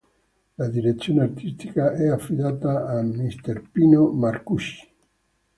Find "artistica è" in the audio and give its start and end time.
1.21-2.07